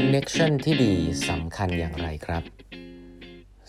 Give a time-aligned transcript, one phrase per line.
[0.00, 0.94] Connection ที่ดี
[1.28, 2.42] สำคัญอย่างไรครับ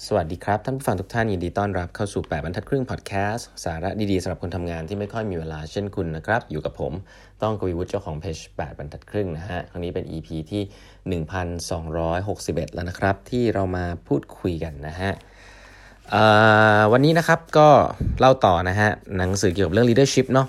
[0.06, 6.94] สวัสดีครับ ท่านผู้ฟังทุกท่านยินดีต้อนรับเข้าสู่ 8บรรทัดครึ่งพอดแคสต์สาระดีๆสำหรับคนทำงานที่ไม่ค่อยมีเวลาเช่นคุณนะครับ อยู่กับผม
[7.42, 15.12] ต้องกวีวุฒิเจ้าของเพจ8บรรทัดครึ่งนะฮะ ครั้งนี้เป็น EP ที่ 1261 แล้วนะครับ ที่เรามาพูดคุยกันนะฮะ
[16.92, 17.70] วันนี้นะครับก็
[18.20, 20.48] เล่าต่อนะฮะหนังสือเกี่ยวกับเรื่อง leadership เนาะ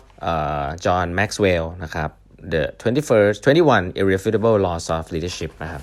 [0.84, 2.10] จอห์นแม็กซ์เวลล์นะครับ
[2.52, 5.82] the 21st 21 irrefutable laws of leadership นะครับ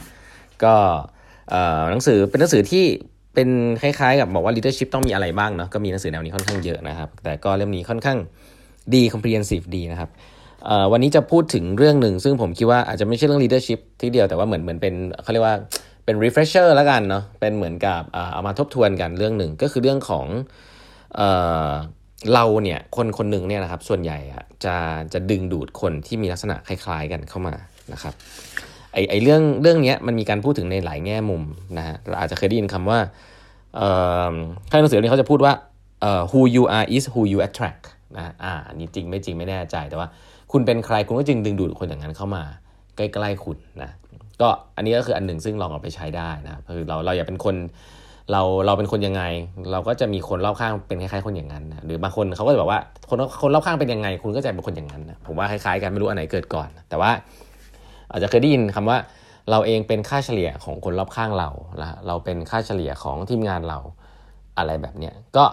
[0.64, 0.76] ก็
[1.90, 2.86] หนังสือเป็นหนังสือที่
[3.34, 3.50] เป็น
[3.82, 8.18] คล้ายๆ กับบอกว่า leadership ต้องมีอะไรบ้างเนาะก็มีหนังสือแนวนี้ค่อนข้างเยอะนะครับ แต่ก็เล่มนี้ค่อนข้าง
[8.94, 10.10] ดี comprehensive ดีนะครับ
[10.92, 15.56] วันนี้จะพูดถึงเรื่องหนึ่ง ซึ่งผมคิดว่าอาจจะไม่ใช่เรื่อง leadership ที่เดียวแต่ว่าเหมือนเหมือนเป็นเขาเรียกว่า
[16.06, 18.02] เป็น refresher แล้วกันเนาะเป็นเหมือนกับ
[18.34, 20.26] เอามาทบทวนกันเรื่องหนึ่งก็คือเรื่องของ
[22.34, 24.76] เราเนี่ยคนคนหนึ่งเนี่ยนะครับส่วนใหญ่อะจะ
[25.14, 27.56] จะดึงดูดคนที่มีลักษณะคล้าย ๆ กันเข้ามา
[27.94, 28.14] นะครับ
[28.94, 31.44] ไอไอเรื่องเรื่องนี้มันมีการพูดถึงในหลายแง่มุม
[31.78, 33.00] นะฮะเราอาจจะเคยได้ยินคำว่า
[33.78, 33.90] เอ่
[34.34, 34.34] อ
[34.72, 35.54] ข้างหนังสือนี้เขาจะพูดว่า
[36.02, 37.84] เอ่อ who you are is who you attract
[38.16, 40.08] นะอ่านี่จริงไม่จริงไม่แน่ใจแต่ว่า
[40.52, 42.44] คุณเป็นใครคุณก็จึงดึงดูดคนอย่างนั้นเข้ามา
[42.98, 43.92] ใกล้ๆคุณนะ
[44.42, 47.56] ก็อันนี้ก็คืออันหนึ่งซึ่งลองเอาไปใช้ได้นะคือเราเราอย่าเป็นคน
[48.32, 49.24] เราเราเป็นคนยังไง
[49.72, 57.12] เราก็จะมีคนรอบข้างเป็นคล้ายๆคนอย่างนั้นนะหรือบางคนเขาก็จะบอกว่าคนคนรอบข้างเป็นยังไง คุณก็จะเป็นคนอย่างนั้นนะผมว่าคล้ายๆกันไม่รู้อันไหนเกิดก่อน แต่ว่า
[58.12, 58.98] อาจจะเคยได้ยินคำว่า
[59.52, 61.50] เราเองเป็นค่าเฉลี่ยของคนรอบข้างเรา
[61.82, 63.80] ละเราเป็นค่าเฉลี่ยของทีมงานเรา
[64.58, 65.46] อะไรแบบเนี้ยก็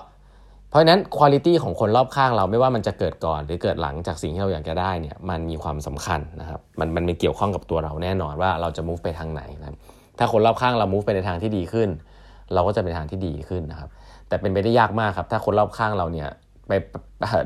[0.71, 9.69] เพราะฉะนั้นคุณภาพของคนรอบข้างเราไม่ว่ามันจะเกิดก่อน หรือเกิดหลังจากสิ่งที่เราอยากจะได้เนี่ยมันมีความสำคัญนะครับมันมันมีเกี่ยวข้องกับตัวเราแน่นอนว่าเราจะ move ไปทางไหนนะ
[10.19, 11.89] ถ้าคนรอบข้างเรา move ไปในทางที่ดีขึ้น
[12.55, 13.89] เราก็จะเป็นทางที่ดีขึ้นนะครับ
[14.29, 16.29] แต่เป็นไปได้ยากมากครับ ถ้าคนรอบข้างเราเนี่ย
[16.69, 16.73] ไป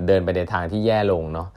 [0.06, 1.48] เดินไปในทางที่แย่ลงเนาะ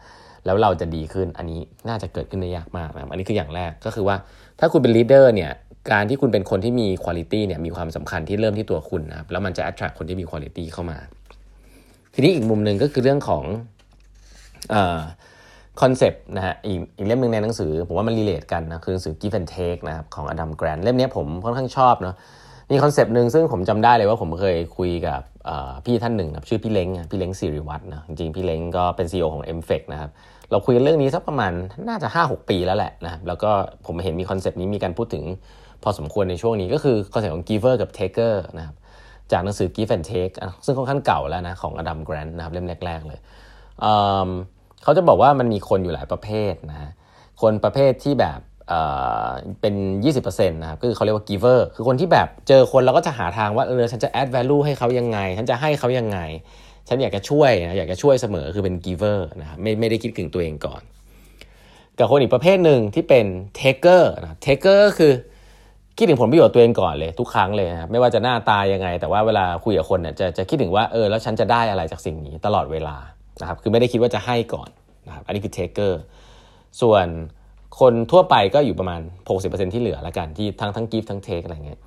[0.45, 4.15] แล้วเราจะดีขึ้นอันนี้น่าจะเกิดขึ้นได้ยากมากนะอันนี้คืออย่างแรกก็คือว่า
[4.59, 5.51] ถ้าคุณเป็น leader เนี่ย
[5.91, 10.97] การที่คุณเป็นคนที่มีคุณภาพเนี่ยมีความสำคัญที่เริ่มที่ตัวคุณนะครับแล้วมันจะ attract คนที่มีคุณภาพเข้ามา
[12.13, 13.43] ทีนี้อีกมุมหนึ่งก็คือเรื่องของ
[15.81, 22.15] concept นะฮะอีกอีกเล่มหนึ่งในหนังสือ ผมว่ามัน relate กันนะคือหนังสือ Give and Take นะครับของอดัมแกรนต์เล่มนี้ผมค่อนข้างชอบเนาะ
[22.73, 25.21] มี concept หนึ่งซึ่งผมจำได้เลยว่าผมเคยคุยกับ
[25.85, 30.09] พี่ท่านหนึ่งนะชื่อพี่เล้งพี่เล้งสิริวัฒน์นะจริงๆพี่เล้งก็เป็น CEO ของ m f e c นะครับ
[30.51, 31.51] เราคุยเรื่องนี้สักประมาณ
[31.87, 33.51] น่าจะ 5-6 ปีแล้วแหละนะแล้วก็
[33.85, 35.23] ผมเห็นมี concept นี้มีการพูดถึง
[35.83, 38.75] พอสมควรในช่วงนี้ก็คือ concept ของ giver กับ taker นะครับ
[39.31, 40.33] จากหนังสือ give and take
[40.65, 43.19] ซึ่งค่อนข้างเก่าแล้วนะของอดัมแกรนต์นะครับเล่มแรก ๆ เลย
[44.83, 46.91] เขาจะบอกว่ามันมีคนอยู่หลายประเภทนะ
[47.41, 48.39] คนประเภทที่แบบ
[49.61, 49.75] เป็น
[50.13, 56.19] 20%นะครับก็คือเขาเรียกว่า giver คือคนที่แบบเจอคนเราก็จะหาทางว่าเออฉันจะ add value ให้เขายังไง ฉันจะให้เขายังไง
[56.87, 60.81] ฉันอยากจะช่วยนะอยากจะช่วยเสมอคือเป็น giver นะครับไม่ไม่ได้คิดถึงตัวเองก่อน
[61.99, 63.25] กับคนอีกประเภทหนึ่งที่เป็น
[63.59, 65.13] taker นะ taker ก็คือ
[65.97, 72.95] คิดถึงผลประโยชน์ตัวเองก่อนเลยทุกครั้งเลยนะครับไม่ว่าจะหน้าตายังไง แต่ว่าเวลาคุยกับคนเนี่ยจะจะคิดถึงว่าเออแล้วฉันจะได้อะไรจากสิ่งนี้ตลอดเวลา
[73.41, 74.69] นะครับคือไม่ได้คิดว่าจะให้ก่อน
[75.07, 75.93] นะครับอันนี้คือ taker
[76.81, 77.07] ส่วน
[77.79, 79.01] คนทั่วไปก็อยู่ประมาณ
[79.37, 81.79] 60%ที่เหลือละกันที่ทั้งทั้งกิฟทั้งเทคอะไรเงี้ย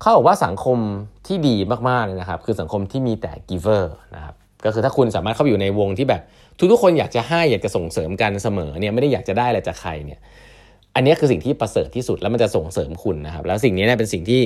[0.00, 0.78] เขาบอกว่าสังคม
[1.26, 1.56] ที่ดี
[1.88, 6.22] มากๆเลยนะครับ คือสังคมที่มีแต่ giver นะครับก็คือถ้าคุณสามารถเข้าไปอยู่ในวงที่แบบ
[6.70, 10.20] ทุกๆคนอยากจะให้อยากจะส่งเสริมกันเสมอเนี่ยไม่ได้อยากจะได้อะไรจากใครเนี่ย
[10.94, 14.40] อันนี้คือสิ่งที่ประเสริฐที่สุดแล้วมันจะส่งเสริมคุณนะครับ แล้วสิ่งนี้เนี่ยเป็นสิ่งที่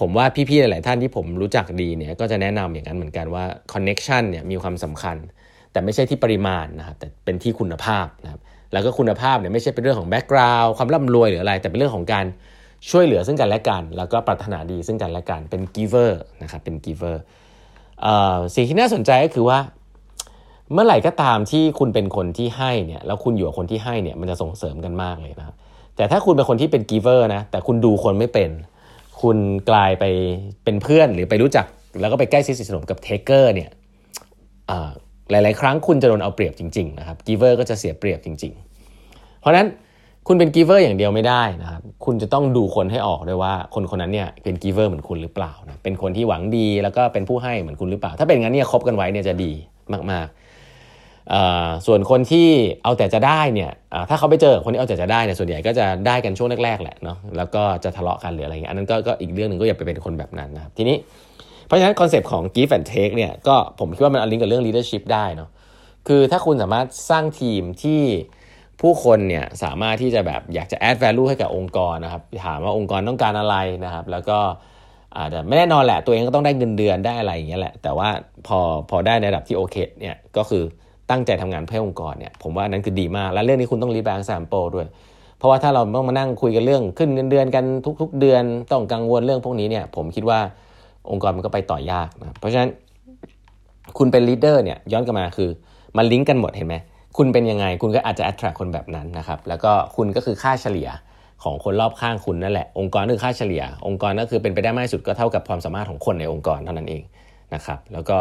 [0.00, 5.16] ผมว่าพี่ๆหลายๆท่านที่ผมรู้จักดีเนี่ยก็จะแนะนำอย่างนั้นเหมือนกันว่า connection เนี่ยมีความสำคัญ
[5.72, 8.40] แต่ไม่ใช่ที่ปริมาณนะครับแต่เป็นที่คุณภาพนะครับ
[8.72, 12.24] แล้วก็คุณภาพเนี่ยไม่ใช่เป็นเรื่องของแบ็กกราวด์ความร่ำรวยหรืออะไร แต่เป็นเรื่องของการ
[12.90, 16.10] ช่วยเหลือซึ่งกันและกัน แล้วก็ปรารถนาดีซึ่งกันและกันเป็น giver
[16.42, 17.16] นะครับเป็น giver
[18.54, 19.58] สิ่งที่น่าสนใจก็คือว่า
[20.72, 25.56] เมื่อไหร่ก็ตามที่คุณเป็นคนที่ให้เนี่ยแล้วคุณอยู่กับคนที่ให้เนี่ยมันจะส่งเสริมกันมากเลยนะครับ
[25.96, 28.50] แต่ถ้าคุณเป็นคนที่เป็น giver นะแต่คุณดูคนไม่เป็น
[29.22, 29.36] คุณ
[29.70, 30.04] กลายไป
[30.64, 31.66] เป็นเพื่อนหรือไปรู้จัก
[32.00, 33.70] แล้วก็ไปใกล้ชิดสนิทสนมกับ taker เนี่ย
[35.30, 38.52] หลาย ๆ ครั้งคุณจะโดนเอาเปรียบจริง ๆ นะครับ giver ก็จะเสียเปรียบจริง
[38.96, 39.66] ๆ เพราะนั้น
[40.26, 49.52] คุณเป็น giver อย่างเดียวไม่ได้นะครับ คุณจะต้องดูคนให้ออกด้วยว่าคนคนนั้นเนี่ยเป็น giver เหมือนคุณหรือเปล่านะ เป็นคนที่หวังดีแล้วก็เป็นผู้ให้เหมือนคุณหรือเปล่า ถ้าเป็นงั้นเนี่ยคบกันไว้เนี่ยจะดี
[49.92, 52.48] มากๆส่วนคนที่
[52.84, 53.70] เอาแต่จะได้เนี่ย
[54.08, 60.96] ถ้าเขาไปเจอคนที่เอาแต่จะได้เนี่ยส่วนใหญ่ก็จะได้กันช่วงแรกๆแหละเนาะ แล้วก็จะทะเลาะกันหรืออะไรเงี้ย อันนั้นก็อีกเรื่องหนึ่งก็อย่าไปเป็นคนแบบนั้นนะครับ ทีนี้
[61.68, 65.50] เพราะฉะนั้น concept ของ give and take เนี่ยก็ผมคิดว่ามันอลิงกับเรื่อง leadership ได้เนาะ
[66.08, 68.02] คือถ้าคุณสามารถสร้างทีมที่
[68.80, 74.38] ผู้คนเนี่ยสามารถที่จะแบบอยากจะ add value ให้กับองค์กรนะครับถามว่าองค์กรต้องการอะไรนะครับ แล้วก็
[75.18, 78.08] อาจจะไม่แน่นอนแหละตัวเองก็ต้องได้เงินเดือนได้อะไรอย่างเงี้ยแหละ แต่ว่า
[78.46, 78.58] พอ
[78.90, 80.62] พอได้ในระดับที่โอเคเนี่ยก็คือ
[81.10, 84.86] ตั้งใจทำงานเพื่อองค์กรเนี่ยผมว่านั้นคือดีมาก และเรื่องนี้คุณต้อง lead by example ด้วย
[85.38, 87.64] เพราะว่าถ้าเราต้องมานั่งคุยกันเรื่องขึ้นเงินเดือนกัน
[88.00, 90.40] ทุก ๆ เดือน ต้องกังวลเรื่องพวกนี้เนี่ยผมคิดว่า
[91.12, 92.70] องค์กรมันก็ไปต่อยากนะเพราะฉะนั้น
[93.98, 95.50] คุณเป็นลีดเดอร์เนี่ยย้อนกลับมาคือ
[95.96, 96.76] มันลิงก์กันหมดเห็นไหม
[97.16, 100.88] คุณเป็นยังไง คุณก็อาจจะ attract คนแบบนั้นนะครับแล้วก็คุณก็คือค่าเฉลี่ย
[101.44, 107.02] ของคนรอบข้างคุณนั่นแหละ องค์กรคือค่าเฉลี่ย องค์กรก็คือเป็นไปได้มากสุดก็เท่ากับความสามารถของคนในองค์กรเท่านั้นเอง
[107.54, 108.18] นะครับแล้วก็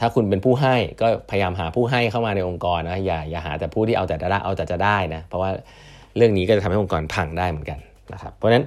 [0.00, 5.50] ถ้าคุณเป็นผู้ให้ก็พยายามหาผู้ให้เข้ามาในองค์กรนะอย่าอย่าหาแต่ผู้ที่เอาแต่จะได้เอาแต่จะได้นะเพราะว่า
[6.16, 7.78] เรื่องนี้ก็จะทำให้องค์กรพังได้เหมือนกัน
[8.12, 8.64] นะครับเพราะฉะนั้น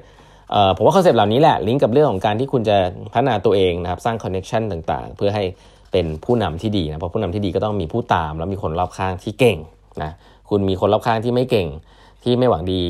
[0.77, 2.77] ผมว่า concept เหล่านี้แหละลิงก์กับเรื่องของการที่คุณจะ
[3.13, 5.43] พัฒนาตัวเองนะครับสร้าง connection ต่างๆ เพื่อให้
[5.91, 9.57] เป็นผู้นำที่ดีนะเพราะผู้นำที่ดีก็ต้องมีผู้ตาม แล้วมีคนรอบข้างที่เก่ง
[10.03, 10.11] นะ
[10.49, 11.67] คุณมีคนรอบข้างที่ไม่เก่ง
[12.23, 12.81] ที่ไม่หวังดี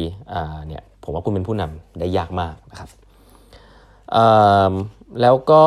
[0.68, 2.90] เนี่ยผมว่าคุณเป็นผู้นำได้ยากมากนะครับ
[5.22, 5.64] แล้วก็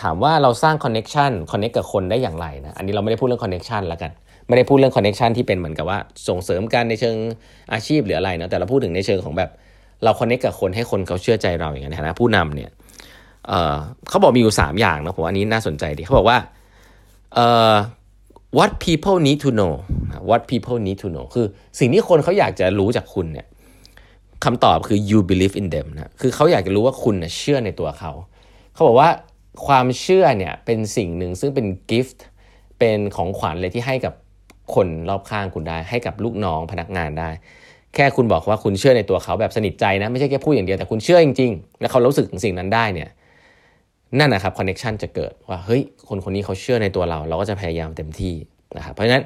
[0.00, 4.10] ถามว่าเราสร้าง connection connect กับคนได้อย่างไรนะอันนี้เราไม่ได้พูดเรื่อง connection แล้วกัน
[4.48, 5.98] ไม่ได้พูดเรื่อง connection ที่เป็นเหมือนกับว่า
[6.28, 7.16] ส่งเสริมกันในเชิง
[7.72, 9.50] อาชีพหรืออะไรนะแต่เราพูดถึงในเชิงของแบบ
[10.04, 12.70] เรา connect กับคนให้คนเขาเชื่อใจเราอย่างนี้นะผู้นำเนี่ย
[13.48, 16.38] เขาบอกมีอยู่ 3 อย่างนะผมอันนี้น่าสนใจดีเขาบอกว่า
[18.58, 19.74] what people need to know
[20.30, 21.46] what people need to know คือ
[21.78, 23.46] สิ่งที่คนเขาอยากจะรู้จากคุณเนี่ย
[24.44, 28.12] คำตอบคือ you believe in them นะคือเขาอยากจะรู้ว่าคุณเชื่อในตัวเขา
[28.74, 29.10] เขาบอกว่า
[29.66, 32.18] ความเชื่อเนี่ยเป็นสิ่งหนึ่งซึ่งเป็น gift
[32.78, 34.14] เป็นของขวัญเลยที่ให้กับ
[34.74, 37.30] คนรอบข้างคุณได้ ให้กับลูกน้องพนักงานได้
[37.96, 43.10] แค่คุณบอกว่าคุณเชื่อในตัวเขาแบบสนิทใจนะ ไม่ใช่แค่พูดอย่างเดียวแต่คุณเชื่อจริงๆ แล้วเขารู้สึกถึงสิ่งนั้นได้เนี่ย
[44.18, 48.34] นั่นนะครับคอนเน็ชันจะเกิดว่าเฮ้ยคนคนนี้เขาเชื่อในตัวเรา เราก็จะพยายามเต็มที่
[48.76, 49.22] นะครับเพราะฉะนั้น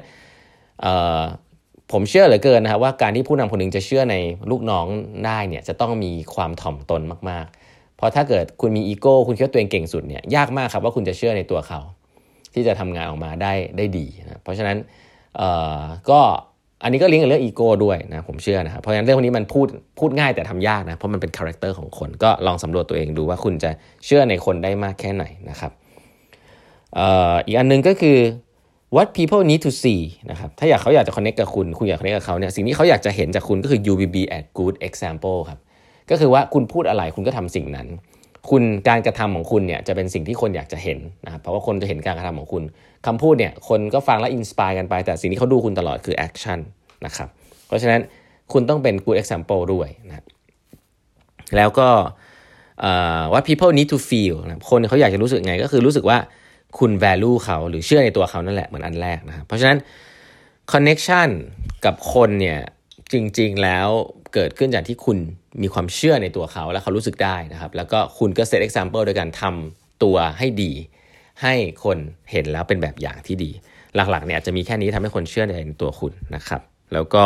[1.91, 4.15] ผมเชื่อเหลือเกินนะครับว่าการที่ผู้นำคนหนึ่งจะเชื่อใน
[4.51, 4.85] ลูกน้อง
[5.25, 11.79] ได้เนี่ยจะต้องมีความถ่อมตนมากๆ เพราะถ้าเกิดคุณมีอีโก้คุณคิดว่าตัวเองเก่งสุดเนี่ยยากมากครับว่าคุณจะเชื่อในตัวเขา
[12.53, 14.77] ที่จะทำงานออกมาได้ได้ดีนะเพราะฉะนั้น
[16.09, 16.21] ก็
[16.83, 19.67] อันนี้ก็ลิงก์กับเรื่องอีโก้ด้วยนะผมเชื่อนะครับเพราะฉะนั้นเรื่องพวกนี้มันพูด
[19.99, 23.71] พูดง่ายแต่ทำยากนะเพราะมันเป็น character ของคนก็ลองสำรวจตัวเองดูว่าคุณจะ
[24.05, 25.71] เชื่อในคนได้มากแค่ไหนนะครับ
[27.45, 28.17] อีกอันนึงก็คือ
[28.95, 34.41] what people need to see นะครับถ้าอยากเขาอยากจะ connect กับคุณ คุณอยาก connect กับเขาเนี่ยสิ่งที่เขาอยากจะเห็นจากคุณก็คือ you will be a
[34.59, 35.59] good example ครับ
[36.09, 37.87] ก็คือว่าคุณพูดอะไรคุณก็ทำสิ่งนั้น
[38.49, 42.63] คุณการกระทำของคุณเนี่ยจะเป็นสิ่งที่คนอยากจะเห็นนะครับเพราะว่าคนจะเห็นการกระทำของคุณ
[43.05, 46.59] คำพูดเนี่ยคนก็ฟังแล้ว inspire กันไป แต่สิ่งที่เขาดูคุณตลอดคือ action
[47.05, 47.27] นะครับ
[47.67, 48.01] เพราะฉะนั้น
[48.53, 50.15] คุณต้องเป็น good example ด้วยนะ
[51.55, 51.89] แล้วก็
[53.33, 56.17] what people need to feel นะคนเขาอยากจะรู้สึกไงก็คือรู้สึกว่า
[56.79, 59.77] คุณ value เขาหรือเชื่อในตัวเขานั่นแหละเหมือนอันแรกนะครับเพราะฉะนั้น
[60.71, 61.29] connection
[61.85, 62.59] กับคนเนี่ย
[63.11, 63.87] จริง ๆ แล้ว
[64.33, 65.17] เกิดขึ้นจากที่คุณ
[65.61, 70.71] มีความเชื่อในตัวเขาและเขารู้สึกได้นะครับ แล้วก็คุณก็ set example โดยการทำตัวให้ดี
[71.41, 71.53] ให้
[71.83, 71.97] คน
[72.31, 73.51] เห็นแล้วเป็นแบบอย่างที่ดี
[73.95, 75.51] หลักๆเนี่ยจะมีแค่นี้ทำให้คนเชื่อใน
[75.81, 76.61] ตัวคุณนะครับ
[76.93, 77.23] แล้วก็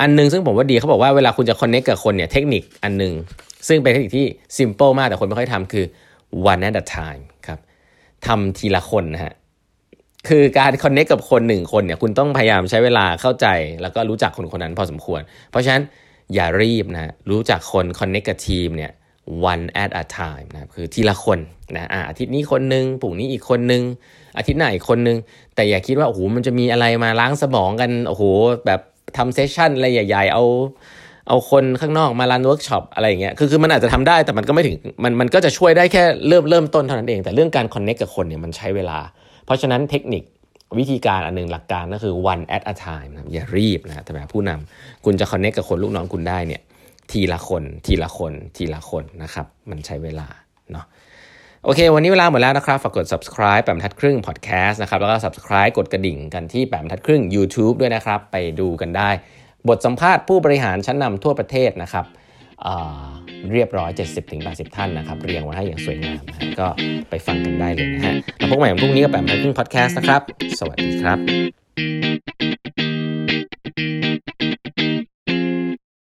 [0.00, 3.14] อันนึงซึ่งผมว่าดีเขาบอกว่าเวลาคุณจะ connect กับคนเนี่ยเทคนิคอันนึง
[3.68, 4.26] ซึ่งเป็นเทคนิคที่
[4.58, 5.84] simple มากแต่คนไม่ค่อยทำคือ
[6.52, 7.58] one at a time ครับ
[8.26, 9.34] ทำทีละคนนะฮะ
[10.28, 13.46] คือการ connect กับคนหนึ่งคนเนี่ยคุณต้องพยายามใช้เวลาเข้าใจ
[13.82, 15.20] แล้วก็รู้จักคนคนนั้นพอสมควร
[15.50, 15.82] เพราะฉะนั้น
[16.34, 18.92] อย่ารีบนะรู้จักคน connect กับทีมเนี่ย
[19.52, 21.38] one at a time นะคือทีละคน
[21.74, 23.82] นะอาทิตย์นี้คนหนึ่งพรุ่งนี้อีกคนหนึ่ง
[24.36, 25.18] อาทิตย์หน้าอีกคนหนึ่ง
[25.54, 28.22] แต่อย่าคิดว่าโอ้โหมันจะมีอะไรมาล้างสมองกันโอ้โห
[28.66, 28.80] แบบ
[29.16, 30.44] ทำ session อะไรใหญ่ ๆ เอา
[31.28, 38.98] เอาคนข้างนอกมา run workshop อะไรอย่างเงี้ย คือคือมันอาจจะทำได้แต่มันก็ไม่ถึง มันมันก็จะช่วยได้แค่เริ่มเริ่มต้นเท่านั้นเอง แต่เรื่องการคอนเน็กกับคนเนี่ยมันใช้เวลา
[39.46, 40.22] เพราะฉะนั้นเทคนิค
[40.78, 46.62] วิธีการอันหนึ่งหลักการก็คือ one at a time นะอย่ารีบนะแต่แบบผู้นำคุณจะคอนเน็กกับคนลูกน้องคุณได้เนี่ย
[47.12, 50.28] ทีละคนทีละคนทีละคนนะครับมันใช้เวลา
[50.72, 50.84] เนาะ
[51.64, 59.10] โอเค วันนี้เวลาหมดแล้วนะครับ ฝากกด subscribe แปมทัดครึ่ง podcast นะครับ แล้วก็ subscribe กดกระดิ่งกันที่แปมทัดครึ่ง YouTube ด้วยนะครับ ไปดูกันได้
[59.68, 62.06] บทสัมภาษณ์ผู้บริหารชั้นนำทั่วประเทศนะครับ
[63.52, 63.90] เรียบร้อย
[64.34, 66.22] 70-80 ท่านนะครับ เรียงไว้ให้อย่างสวยงาม
[66.60, 66.66] ก็
[67.10, 70.22] ไปฟังกันได้เลยนะฮะแล้วพบกันใหม่พรุ่งนี้กับแปมพันธุ์พอดแคสต์นะครับ
[70.58, 71.18] สวัสดีครับ